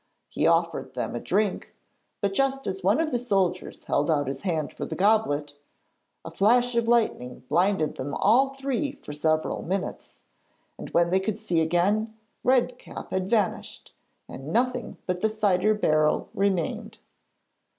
He 0.29 0.47
offered 0.47 0.95
them 0.95 1.15
a 1.15 1.19
drink, 1.19 1.75
but 2.21 2.33
just 2.33 2.65
as 2.65 2.83
one 2.83 2.99
of 2.99 3.11
the 3.11 3.19
soldiers 3.19 3.83
held 3.83 4.09
out 4.09 4.25
his 4.25 4.41
hand 4.41 4.73
for 4.73 4.83
the 4.83 4.95
goblet, 4.95 5.59
a 6.25 6.31
flash 6.31 6.73
of 6.73 6.87
lightning 6.87 7.41
blinded 7.47 7.97
them 7.97 8.15
all 8.15 8.55
three 8.55 8.93
for 8.93 9.13
several 9.13 9.61
minutes, 9.61 10.21
and 10.75 10.89
when 10.89 11.11
they 11.11 11.19
could 11.19 11.37
see 11.37 11.61
again, 11.61 12.15
Red 12.43 12.79
Cap 12.79 13.11
had 13.11 13.29
vanished, 13.29 13.93
and 14.27 14.47
nothing 14.47 14.97
but 15.05 15.21
the 15.21 15.29
cider 15.29 15.75
barrel 15.75 16.29
remained.' 16.33 16.97